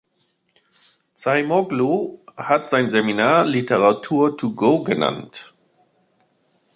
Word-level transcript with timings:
Zaimoglu 1.13 2.21
hat 2.35 2.67
sein 2.67 2.89
Seminar 2.89 3.45
„Literature 3.45 4.35
to 4.35 4.51
go“, 4.55 4.83
genannt. 4.83 5.53